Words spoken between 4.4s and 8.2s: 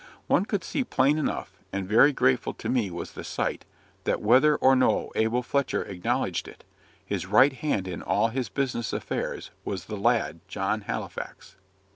or no Abel Fletcher acknowledged it, his right hand in